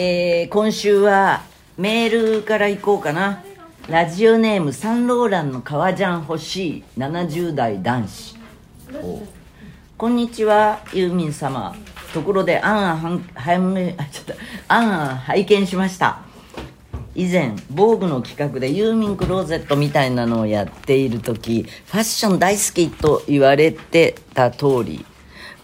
[0.00, 1.42] えー今週は
[1.76, 3.42] メールから行こうかな。
[3.88, 8.36] ラジオネームサンローランの革ジャン欲しい70代男子。
[8.94, 9.20] お。
[9.96, 11.74] こんにちはユーミン様。
[12.14, 14.34] ところであんあんはんはんあ ちょっと
[14.68, 16.20] あんあん拝見しました。
[17.16, 25.04] 以前防具の企画でユーミンクローゼットみたいなのをやっている時ファッション大好きと言われてた通り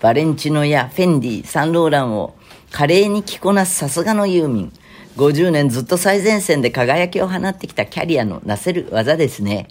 [0.01, 2.35] バレンチノやフェンディサンローランを
[2.75, 4.73] 華麗に着こなすさすがのユーミン。
[5.17, 9.69] 50年ずっと最前線で輝きを放ってきたキャリアのなせる技ですね。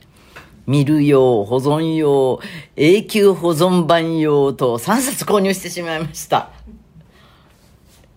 [0.67, 2.39] 見る用保存用
[2.77, 6.51] 永久保存版用と3冊購入してしまいました。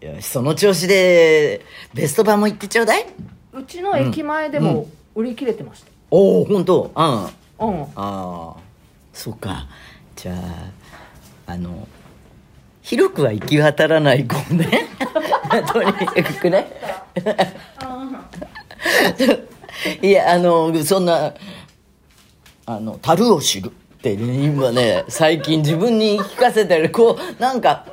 [0.01, 3.07] よしその調子でベスト版も言ってちょうだい。
[3.55, 6.93] うちの駅前でも売り切れてました、おお本当うん。
[6.95, 7.87] あうん。
[7.97, 8.55] あ
[9.13, 9.67] そうか。
[10.15, 10.35] じゃ
[11.49, 11.89] ああの
[12.87, 14.87] 広くは行き渡らない子ね
[15.73, 16.07] とにか
[16.41, 16.69] くね。
[20.01, 21.35] いやあのそんな
[22.65, 27.87] あの樽を知るってね今ね最近自分に聞かせてるこうなんか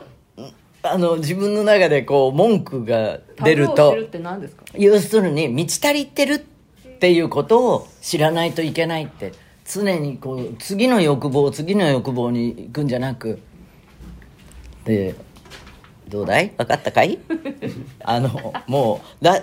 [0.83, 3.97] あの自分の中でこう文句が出ると
[4.77, 6.39] 要するに満ち足りてるっ
[6.99, 9.31] ていうことを知らないといけないって
[9.65, 13.39] 常にこう次の欲望次の欲望に行くんじゃなく
[14.85, 15.15] で
[16.09, 16.49] どうだい？
[16.57, 17.17] 分かったかい？
[18.03, 19.41] あのもうだ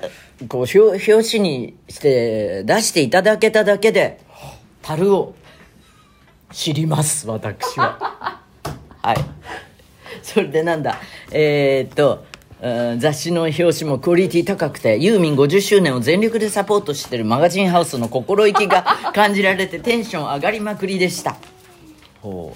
[0.49, 0.79] こう表
[1.13, 4.21] 表紙にして出していただけただけで
[4.83, 5.35] 樽を
[6.53, 8.41] 知ります私は。
[9.03, 9.17] はい。
[10.23, 10.99] それでなんだ？
[11.33, 12.25] えーっと
[12.63, 21.37] うん雑誌の表紙もクオリティ高くてユーミン50周年を全力でサポートしてるマガジンハウスの心意気が感じられてテンション上がりまくりでした。
[22.21, 22.55] ほ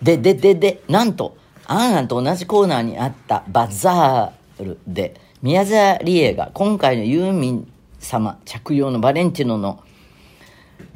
[0.00, 0.04] う。
[0.04, 1.36] ででででなんと
[1.72, 9.80] アンアンと同じコーナーにあったバザールで宮沢りえが今回のユーミン様着用のバレンティノの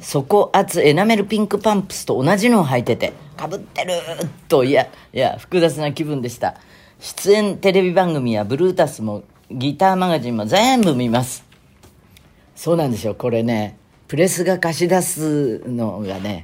[0.01, 3.93] 底厚エナメルピンクパンプスと同じのを履いててかぶってる
[4.49, 6.55] といやいや複雑な気分でした。
[6.99, 11.45] 出演テレビ番組やブルータスもギターマガジンも全部見ます。
[12.53, 13.15] そうなんですよ。
[13.15, 13.77] これね
[14.09, 16.43] プレスが貸し出すのがね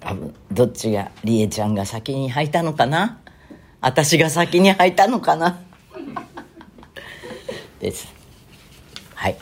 [0.00, 3.20] 多分どっちがりえちゃんが先に履いたのかな？
[3.86, 5.60] 私が先に履いたのかな。
[7.78, 8.08] です。
[9.14, 9.36] はい、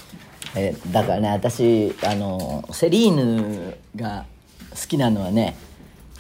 [0.55, 4.27] えーだからね私あのセリーヌが
[4.71, 5.57] 好きなのはね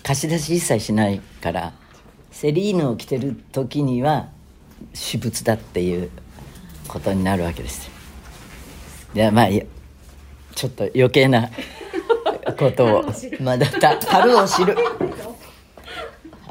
[0.02, 1.74] 貸し出し一切しないから
[2.32, 4.28] セリーヌを着てる時には
[4.94, 6.10] 私物だっていう
[6.88, 7.88] ことになるわけです。
[7.88, 7.92] よ
[9.16, 9.48] いやまあ
[10.54, 11.50] ちょっと余計な
[12.58, 13.04] ことを
[13.40, 14.74] まだた樽を知る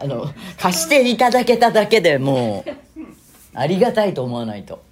[0.03, 2.71] あの貸していただけただけでもう
[3.53, 4.83] ありがたいと思わないと。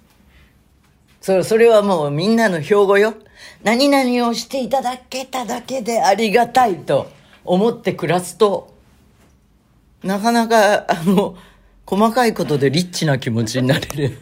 [1.20, 3.14] それそれはもうみんなの標語よ。
[3.62, 7.10] 何々をしていただけただけでありがたいと
[7.44, 8.74] 思って暮らすと
[10.02, 11.36] なかなかあの
[11.84, 14.18] 細かいことでリッチな気持ちになれる。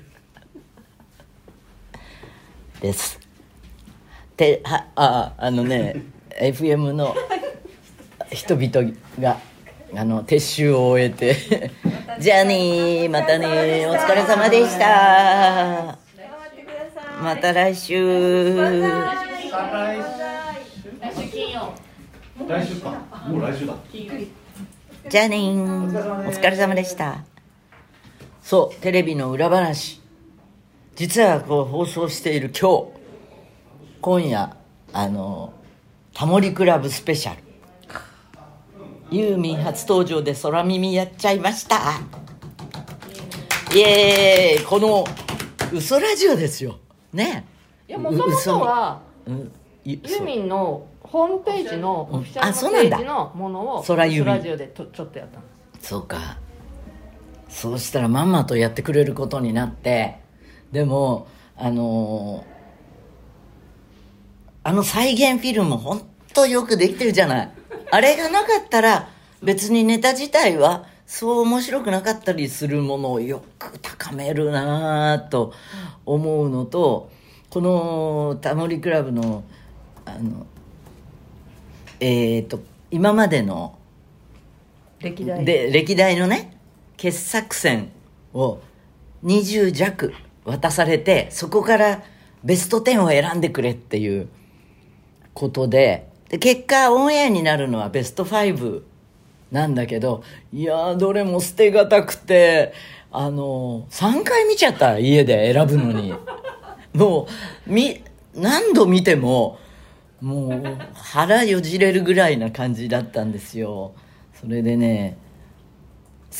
[2.83, 3.21] です。
[4.37, 6.03] てはああのね
[6.41, 7.15] FM の
[8.33, 9.39] 人々が
[9.97, 11.71] あの撤収を終えて。
[12.21, 15.99] じゃあねーまたねーお疲れ様でした。
[17.23, 18.71] また来週。
[22.49, 22.81] 来週。
[22.81, 22.91] か。
[23.29, 23.75] もう来週だ。
[25.09, 27.25] じゃあねーお疲れ様でした。
[28.43, 30.01] そうテレビの裏話。
[30.95, 33.01] 実はこう放送している今日。
[34.01, 34.57] 今夜
[34.93, 35.53] あの
[36.15, 37.43] 「タモリクラブスペシャル」
[39.11, 42.01] ユーミン初登場で空耳やっちゃいました。
[43.75, 44.65] イエーイ。
[44.65, 45.05] この
[45.73, 46.79] 嘘ラジオですよ。
[47.13, 47.45] ね。
[47.89, 49.01] いやもともとは
[49.85, 52.21] ユーミンのホームページのうん。
[52.21, 54.35] オフィシャルページのものを空ユーミン。
[54.37, 55.43] ラジオでとちょっとやったの。
[55.81, 56.39] そうか。
[57.49, 60.19] そうしたらまんまとやってくれることになって。
[60.71, 62.61] でもあのー
[64.63, 66.03] あの再現フィルム本
[66.35, 67.51] 当よくできてるじゃない。
[67.91, 69.09] あれがなかったら
[69.43, 75.53] 別にネタ自体はそう面白くなかったりするものをよく高めるなぁと
[76.07, 77.11] 思うのと
[77.51, 79.43] このタモリクラブの
[80.05, 80.47] あの
[81.99, 82.61] えっ、と
[82.91, 83.77] 今までの
[85.01, 85.45] 歴代。
[85.45, 86.57] で歴代のね
[86.97, 87.91] 傑作選
[88.33, 88.61] を
[89.25, 92.03] 20弱渡されてそこから
[92.45, 94.29] ベスト10を選んでくれっていう
[95.35, 98.83] ことでで結果オンエアになるのはベスト5
[99.51, 100.23] なんだけど
[100.53, 102.73] いやーどれも捨てがたくて
[103.11, 106.15] あの3回見ちゃった家で選ぶのに。
[106.95, 107.29] も
[107.69, 108.03] うみ
[108.35, 109.59] 何度見ても
[110.21, 113.93] もう腹よじれるぐらいな感じだったんですよ。
[114.41, 115.17] それでね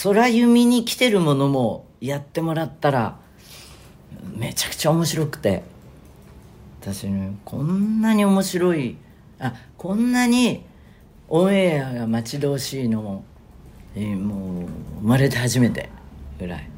[0.05, 3.19] 空弓に来てるものもやってもらったら
[4.37, 5.63] めちゃくちゃ面白くて。
[6.81, 8.97] 私ねこんなに面白い
[9.41, 10.65] あこんなに
[11.29, 13.25] オンエアが待ち遠しいのも、
[13.97, 14.69] えー、もう
[15.01, 15.89] 生まれて初めて
[16.39, 16.69] ぐらい。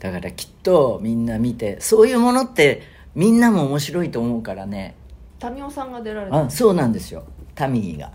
[0.00, 2.82] だからきっとみんな見てそういうものって
[3.14, 4.94] みんなも面白いと思うからね。
[5.38, 6.36] タミオさんが出られた。
[6.44, 7.24] あそうなんですよ。
[7.54, 8.12] タミーが。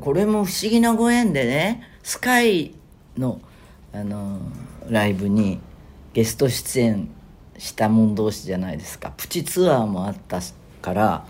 [0.00, 2.74] これも不思議なご縁でねスカイ
[3.16, 3.40] の
[3.92, 4.38] あの
[4.88, 5.60] ライブに
[6.12, 7.08] ゲスト出演
[7.58, 9.12] したもん同士じゃないですか。
[9.16, 10.40] プチツアーもあった
[10.82, 11.26] から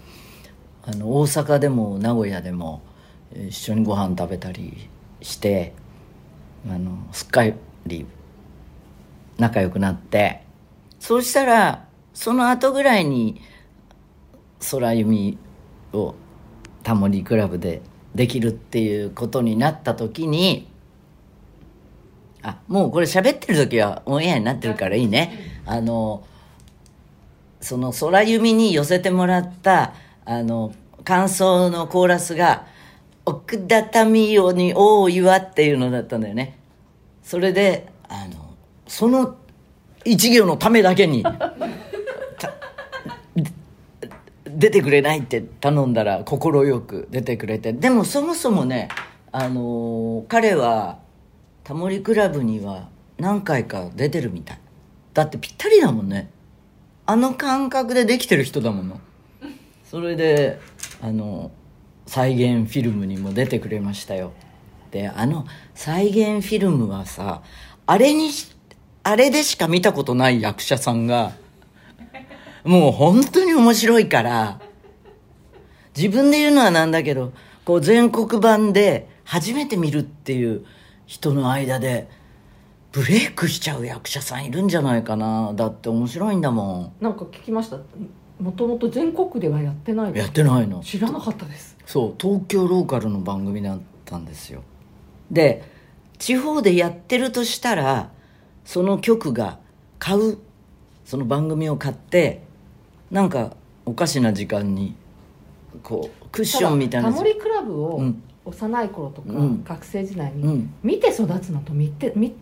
[0.89, 2.81] あの大阪でも名古屋でも
[3.35, 4.89] 一緒にご飯食べたり
[5.21, 5.75] して
[6.67, 7.45] あのすっか
[7.87, 8.07] り
[9.37, 10.43] 仲良くなって
[10.99, 13.43] そうしたらその後ぐらいに
[14.71, 15.37] 空弓
[15.93, 16.15] を
[16.83, 17.83] タモリクラブで
[18.15, 20.69] できるっていうことになった時に
[22.43, 25.61] あもうこれ喋ってる時はオンエアになってるからいいね。
[25.67, 26.25] あの
[27.61, 29.93] その空弓に寄せてもらった
[30.31, 32.67] あの感想のコーラスが
[33.25, 36.59] 「奥田民生に大岩」っていうのだったんだよね。
[37.23, 38.35] それであの
[38.87, 39.37] その
[40.05, 41.25] 一行のためだけに
[44.45, 46.39] 出てくれないって頼んだら快
[46.83, 47.73] く出てくれて。
[47.73, 48.89] でもそもそもね
[49.33, 50.99] あの彼は
[51.65, 52.89] タモリクラブには
[53.19, 54.59] 何回か出てるみたい。
[55.15, 56.29] だってぴったりだもんね。
[57.07, 59.01] あの感覚でできてる人だもの。
[59.91, 60.59] それで
[61.01, 61.51] あの
[62.07, 64.33] 再現フィルムにも出てくれましたよ。
[64.91, 67.43] であの再現フィルムはさ
[67.87, 68.31] あれに
[69.03, 71.33] あれでしか見たことない役者さんが
[72.65, 74.61] もう本当に面白いから
[75.97, 77.33] 自分で言うのはなんだけど
[77.65, 80.65] こう全国版で初めて見るっていう
[81.07, 82.09] 人の間で
[82.93, 87.05] ブレイクしちゃう役者さんいるんじゃないかなだって面白いんだもん。
[87.05, 87.79] なんか聞きました？
[88.41, 90.81] もともと全国ではやってないやってないの。
[90.81, 91.77] 知らなかったです。
[91.87, 94.63] そう東京ローカルの番組だったんですよ。
[95.31, 95.63] で
[96.19, 98.11] 地方でやってるとしたら
[98.65, 99.59] その局が
[99.99, 100.39] 買う
[101.05, 102.43] その番組を買って
[103.11, 103.57] なんか
[103.87, 104.95] おかしな時間に
[105.83, 107.11] こうクッションみたいな。
[107.11, 108.03] タモリクラブを
[108.45, 112.35] 幼い頃とか、うん、学生時代に見て育つのと見て見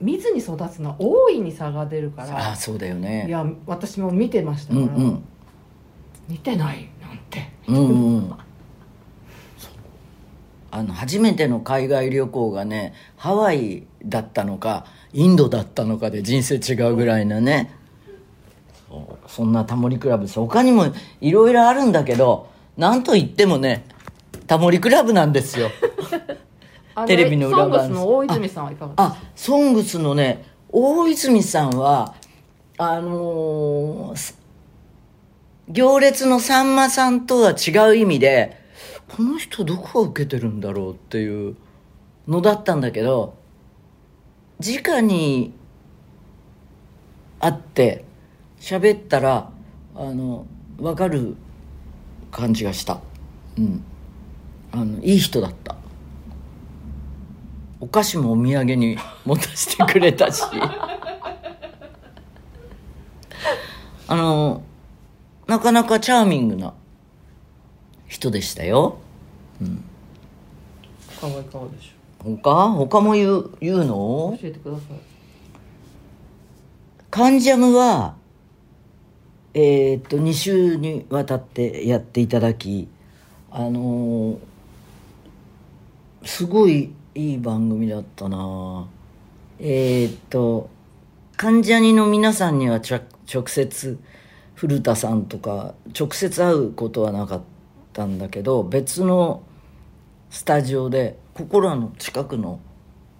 [0.00, 3.26] 見ずに育つのは大いに差が出るからあそうだよね。
[3.28, 5.24] いや私も見てましたから、うんうん、
[6.28, 8.34] 見てないなんて、うんうん、
[10.70, 17.76] あの初めての海外旅行がねハワイだったのかインドだったのかで人生違うぐらいなね。
[19.26, 20.38] そんなタモリクラブです。
[20.38, 20.86] 他にも
[21.20, 23.84] いろいろあるんだけど何と言ってもね
[24.46, 25.68] タモリクラブなんですよ。
[27.06, 27.88] テレビの裏側。
[27.88, 29.02] の大泉さんはいかがですか？
[29.04, 32.14] あソングスのね大泉さんは
[32.78, 34.34] あのー、
[35.68, 38.58] 行列のさんまさんとは違う意味で
[39.08, 41.56] この人どこを受けてるんだろうっていう
[42.28, 43.34] のだったんだけど
[44.60, 45.52] 直に
[47.38, 48.04] 会って
[48.58, 49.50] 喋ったら
[49.94, 50.46] あの
[50.78, 51.36] 分かる
[52.30, 53.00] 感じがした。
[53.56, 53.84] うん。
[54.72, 55.76] あのいい人だった。
[57.78, 60.42] お菓子もお土産に持たせてくれたし。
[64.08, 64.62] あの
[65.46, 66.74] なかなかチャーミングな
[68.06, 68.98] 人でしたよ。
[69.60, 69.84] うん。
[71.20, 72.36] 他はいかがでしょう？
[72.36, 72.68] 他？
[72.68, 74.38] 他も言う言うの？
[74.40, 74.84] 教えてください。
[77.10, 78.16] カンジャムは
[79.52, 82.88] えー、っと2週にわたってやっていただき
[83.52, 84.38] あのー、
[86.24, 88.88] すごいいい番組だったな。
[89.60, 90.68] えー、っと
[91.36, 93.98] 関ジャニの皆さんには直接
[94.54, 97.42] 古田さんとか直接会うことはなかっ
[97.92, 99.42] たんだけど別の
[100.30, 102.60] スタジオでここらの近くの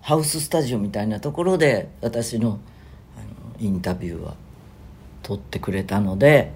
[0.01, 2.61] ハウススタジオみたいなところで私の
[3.17, 4.35] あのインタビューは
[5.23, 6.53] 撮ってくれたので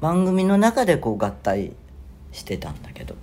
[0.00, 1.72] 番組の中でこう合体
[2.32, 3.14] してたんだけど。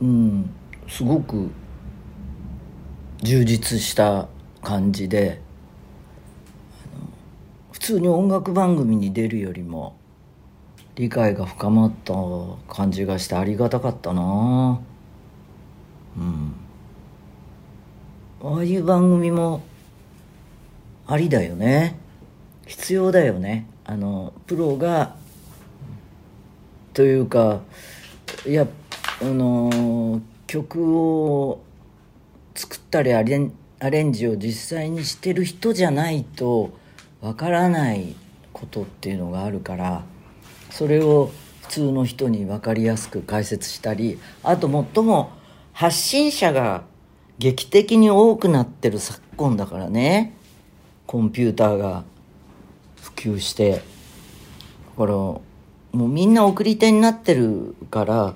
[0.00, 0.50] うん
[0.88, 1.50] すごく
[3.22, 4.28] 充実した
[4.62, 5.40] 感じで
[7.84, 9.94] 通に音楽番組に出るよりも
[10.94, 12.14] 理解が深まった
[12.66, 14.80] 感じがしてありがたかったな。
[16.16, 16.54] うん。
[18.42, 19.62] ああいう番組も
[21.06, 21.98] ありだよね。
[22.66, 23.66] 必要だよね。
[23.84, 25.14] あのプロが
[26.94, 27.60] というか
[28.46, 28.66] いや
[29.20, 31.60] あの曲を
[32.54, 36.82] 作ったりアレンアレンジを実際にしてる人じゃないと
[37.24, 38.14] わからない
[38.52, 40.04] ことっていうのがあるから
[40.70, 41.30] それを
[41.62, 45.32] 普通の人に分かりやすく解説したりあと最も
[45.72, 46.84] 発信者が
[47.38, 50.36] 劇的に多くなってる昨今だからね。
[51.06, 52.04] コンピューターが
[53.00, 53.72] 普及して。
[53.72, 53.78] だ
[54.98, 55.40] からも
[55.92, 58.34] うみんな送り手になってるから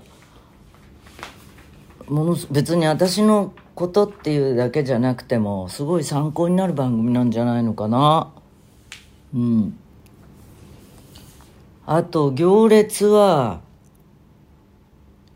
[2.09, 8.33] もの別に私のことっていうだけじゃなくてもすごい参考になる番組なんじゃないのかな。
[11.87, 13.61] あと行列は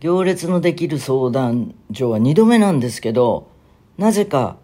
[0.00, 3.48] 行列のできる相談所は2度目なんですけど
[3.98, 4.56] なぜか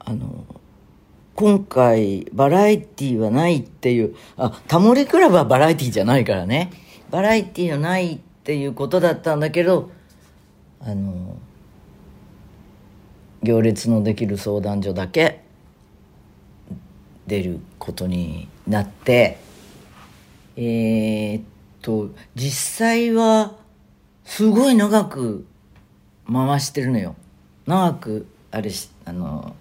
[0.00, 0.44] あの
[1.34, 6.72] 今回バラエティーはないっていうあタモリクラブはバラエティーじゃないからね。
[7.10, 9.90] バラエティーはないっていうことだったんだけど
[10.80, 11.36] あの
[13.42, 15.47] 行列のできる相談所だけ。
[17.28, 19.38] 出ることになって
[20.56, 21.42] えー、っ
[21.82, 23.54] と実際は
[24.24, 25.46] すごい長く
[26.30, 27.14] 回してるのよ。
[27.66, 29.54] 長くあれしあの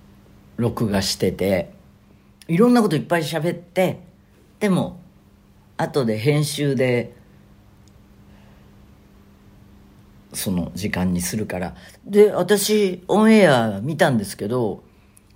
[0.57, 1.71] 録画してて
[2.47, 3.99] いろんなこといっぱい喋って
[4.59, 4.99] でも
[5.77, 7.15] 後で編集で
[10.33, 11.75] その時間にするから。
[12.05, 14.83] で私オンエア見たんですけど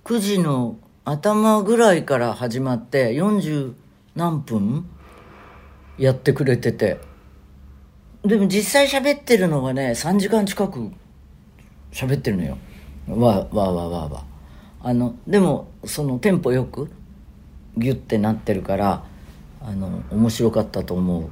[0.04, 3.74] 9時の頭ぐらいから始まって40
[4.14, 4.88] 何分
[5.98, 7.00] やってくれてて。
[8.24, 10.92] でも実際喋ってるのがね3時間近く
[11.90, 12.56] 喋ってるのよ。
[13.08, 14.24] わわわわわ。
[14.80, 16.88] あのでもそのテンポよく
[17.76, 19.04] ギュッてなってるから
[19.60, 21.28] あの面白かったと思う。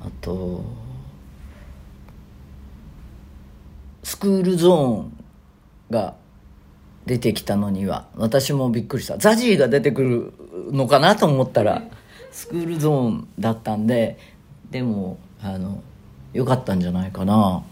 [0.00, 0.64] あと
[4.02, 5.24] スクールゾーン
[5.90, 6.16] が
[7.06, 8.06] 出てきたのには。
[8.16, 9.18] 私もびっくりした。
[9.18, 10.32] ザジーが出てくる
[10.72, 11.82] のかなと思ったら
[12.30, 14.18] スクールゾーンだったんで
[14.70, 15.82] でもあの
[16.32, 17.62] よかったんじゃないかな。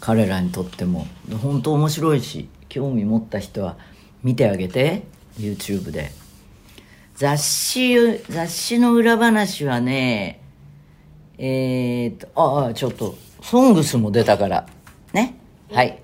[0.00, 1.06] 彼らにとっても。
[1.42, 3.76] 本当面白いし興味持った人は
[4.22, 5.04] 見てあげて
[5.38, 6.10] YouTube で。
[7.14, 7.94] 雑誌
[8.28, 10.40] 雑誌の裏話はね
[11.38, 14.66] えー、っとああちょっと「ソングスも出たから。
[15.12, 15.36] ね。
[15.70, 15.98] はい。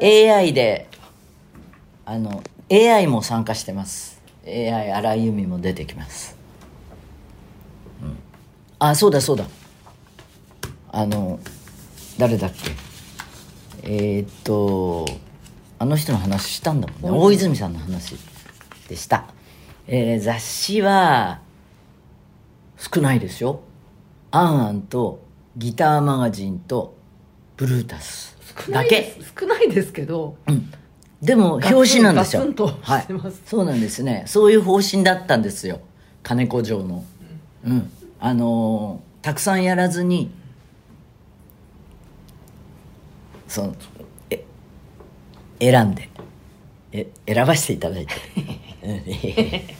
[0.00, 0.88] AI, で
[2.04, 4.20] あの AI も参加してます。
[4.46, 6.34] AI 荒井由実も出てきます、
[8.02, 8.16] うん、
[8.78, 9.46] あそうだそうだ。
[10.92, 11.38] あの
[12.18, 12.70] 誰だっけ？
[13.82, 15.06] えー、っと
[15.78, 17.18] あの人の話したんだもんね。
[17.18, 17.72] 大泉さん。
[17.72, 18.16] の話
[18.88, 19.24] でした、
[19.86, 21.40] えー、雑誌は
[22.76, 23.60] 少ないですよ
[24.32, 25.22] 「あんあん」と
[25.56, 26.96] 「ギターマガジン」と
[27.56, 28.36] 「ブルータス」
[28.68, 29.14] だけ。
[29.38, 30.72] 少ないですけど、うん、
[31.22, 32.42] でも表紙なんですよ。
[32.82, 33.06] はい、
[33.46, 34.24] そうなんですね。
[34.26, 35.80] そういう方針だったんですよ。
[36.22, 37.04] 金子城の。
[37.64, 40.30] うん、あのー、たくさんやらずに
[43.48, 43.74] その
[44.30, 44.44] え
[45.60, 46.08] 選んで。
[46.92, 48.14] え選ばせていただいて。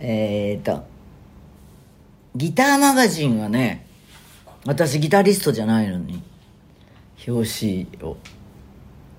[0.00, 0.84] えっと
[2.36, 3.86] ギターマガジンはね
[4.64, 6.22] 私ギタリストじゃないのに
[7.28, 8.16] 表紙を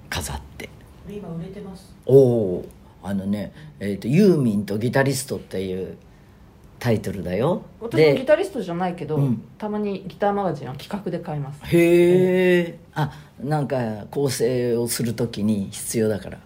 [0.09, 0.69] 飾って。
[1.07, 1.95] 今売れてます。
[2.05, 2.65] おお
[3.01, 5.95] あのね、えーと「ユーミンとギタリスト」っていう
[6.79, 7.63] タイトルだよ。
[7.79, 11.61] 私もギタリストじゃないけど、うん、たまにギターマガジンは企画で買います。
[11.65, 13.11] へえあ
[13.41, 16.39] なんか構成をするときに必要だから。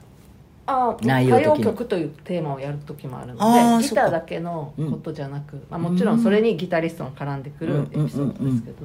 [0.65, 8.77] あ内容歌謡曲というテーマをやる時もあるのでギターだけのことじゃなく、うん、まあ、もちろんそれにギタリストが絡んでくるエピソードですけど、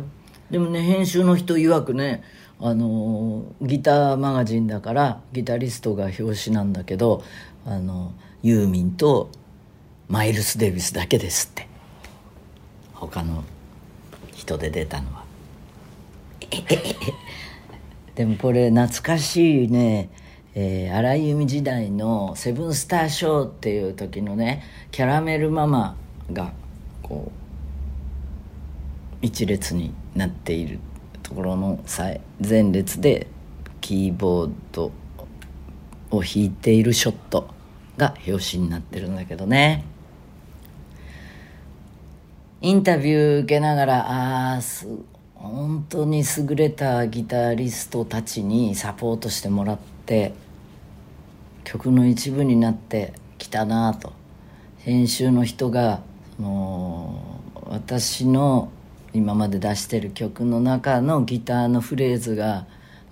[0.50, 2.24] でもね編集の人曰くね
[2.60, 7.22] あのギターマガジンだからギタリストが表紙なんだけど
[7.64, 8.12] あの
[8.42, 9.30] ユーミンと
[10.08, 11.68] マイルス・デイビスだけですって。
[12.94, 13.44] 他の
[14.34, 15.24] 人で出たのは。
[18.14, 20.10] でもこれ懐かしいね。
[20.54, 25.96] えー、荒井由実時代の「セブンスターショー」っていう時のねキャラメルママ
[26.32, 26.52] が
[27.00, 30.80] こう一列になっている。
[31.28, 31.78] ところの
[32.40, 33.26] 前列で
[33.82, 34.90] キーボード
[36.10, 37.48] を弾いているショット
[37.98, 39.84] が表紙になってるんだけどね。
[42.62, 44.60] インタビュー受けながらああ
[45.34, 50.32] 本当に優れたギタリストたちにサポートしてもらって
[51.62, 54.14] 曲の一部になってきたなと。
[54.78, 56.00] 編集の人が
[56.36, 58.70] その私の
[59.18, 62.66] 今まで出してる曲の中のギターのフレーズが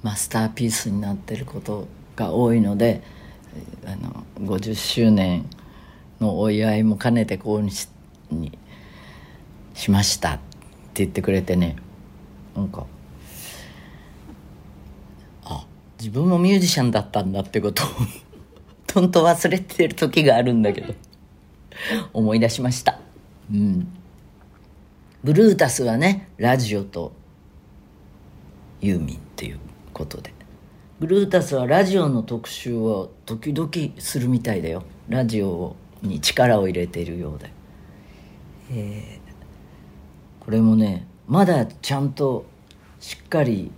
[0.05, 3.03] マスターピースになってることが多いので
[3.85, 5.51] あの50周年
[6.21, 7.89] のお祝いも兼ねてこうにし
[8.31, 8.57] に
[9.75, 11.75] しましたって言ってくれてね。
[12.55, 12.87] なんか
[15.45, 15.67] あ
[15.99, 17.87] 自分もミュージシャンだったんだってことを
[18.87, 20.95] とんと忘れてる時があるんだけど
[22.13, 23.01] 思い出しました。
[23.53, 23.89] うん。
[25.25, 27.13] ブルータスはねラジオと
[28.81, 29.59] ユーミンっていう
[29.93, 30.33] ことで。
[30.99, 34.83] ブルータスはラジオの特集を時々するみたいだよ。
[35.09, 37.51] ラジオに力を入れているようで、
[38.73, 42.47] えー、これもねまだちゃんと
[42.99, 43.71] しっかり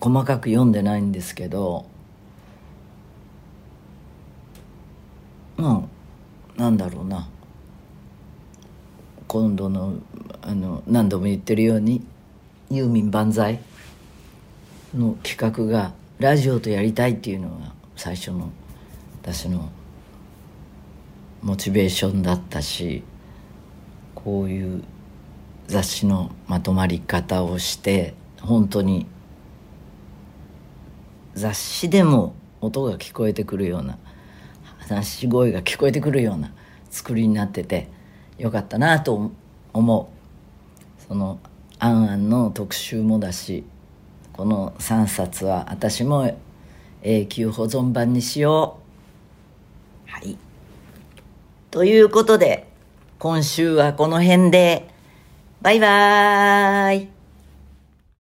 [0.00, 1.86] 細かく読んでないんですけど
[5.56, 5.84] ま
[6.56, 7.28] あなんだろうな。
[9.28, 9.94] 今度の
[10.40, 12.02] あの何度も言ってるように
[12.70, 13.60] 「ユーミン万歳」
[14.96, 18.50] の企画がラジオとやりたいっていうのが最初の
[19.22, 19.68] 私の
[21.42, 23.02] モチベーションだったし
[24.14, 24.82] こういう
[25.66, 29.06] 雑誌のまとまり方をして本当に
[31.34, 33.98] 雑誌でも音が聞こえてくるような
[34.78, 36.50] 話し声が聞こえてくるような
[36.90, 37.88] 作りになってて
[38.38, 39.32] よかったなと
[39.72, 40.10] 思
[41.00, 41.04] う。
[41.08, 41.38] その
[41.78, 43.64] 「あんあん」の特集もだし
[44.32, 46.30] この3冊は私も
[47.02, 48.78] 永久保存版にしよ
[50.06, 50.10] う。
[50.10, 50.36] はい。
[51.70, 52.68] ということで
[53.18, 54.88] 今週はこの辺で
[55.60, 57.17] バイバーイ